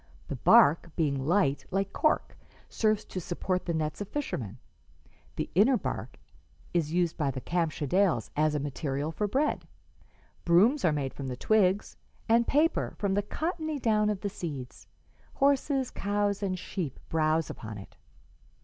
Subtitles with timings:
[0.29, 2.35] The bark, being light, like cork,
[2.67, 4.57] serves to support the nets of fishermen;
[5.35, 6.17] the inner bark
[6.73, 9.67] is used by the Kamschadales as a material for bread;
[10.43, 14.87] brooms are made from the twigs, and paper from the cottony down of the seeds.
[15.35, 17.95] Horses, cows and sheep browse upon it.